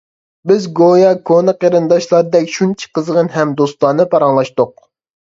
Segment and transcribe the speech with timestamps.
[0.51, 4.75] بىز گويا كونا قېرىنداشلاردەك شۇنچە قىزغىن ھەم دوستانە پاراڭلاشتۇق.